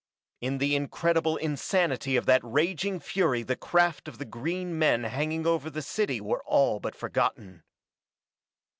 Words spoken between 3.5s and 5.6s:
craft of the green men hanging